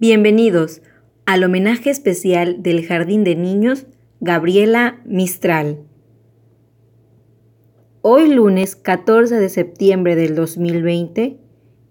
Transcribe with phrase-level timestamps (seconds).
[0.00, 0.80] Bienvenidos
[1.26, 3.86] al homenaje especial del Jardín de Niños
[4.20, 5.84] Gabriela Mistral.
[8.02, 11.40] Hoy lunes 14 de septiembre del 2020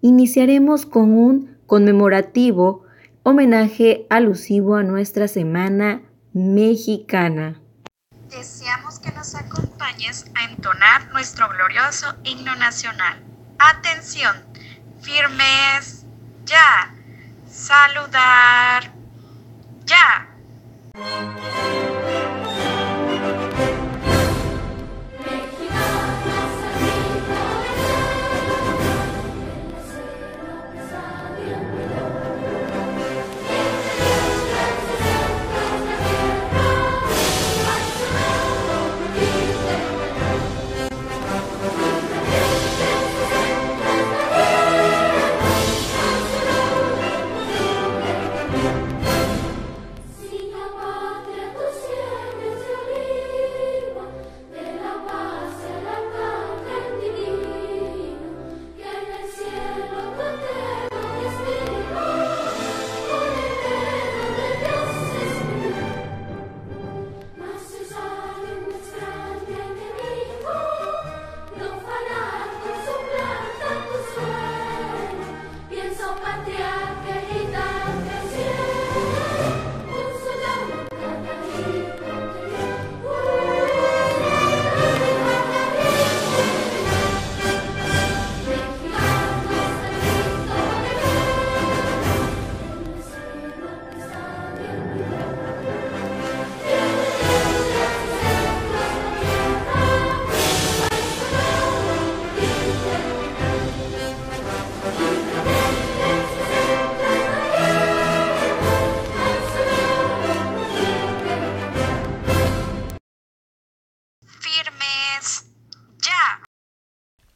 [0.00, 2.86] iniciaremos con un conmemorativo
[3.24, 6.00] homenaje alusivo a nuestra Semana
[6.32, 7.60] Mexicana.
[8.30, 13.22] Deseamos que nos acompañes a entonar nuestro glorioso himno nacional.
[13.58, 14.34] Atención,
[15.02, 15.97] firmes,
[17.98, 18.47] número da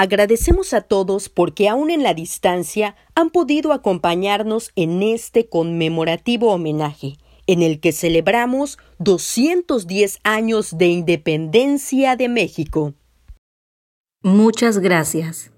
[0.00, 7.16] Agradecemos a todos porque aún en la distancia han podido acompañarnos en este conmemorativo homenaje,
[7.48, 12.94] en el que celebramos 210 años de independencia de México.
[14.22, 15.50] Muchas gracias.